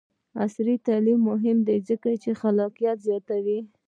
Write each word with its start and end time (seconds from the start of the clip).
عصري 0.43 0.75
تعلیم 0.87 1.19
مهم 1.29 1.57
دی 1.67 1.77
ځکه 1.89 2.09
چې 2.23 2.31
خلاقیت 2.41 2.97
زیاتوي. 3.07 3.59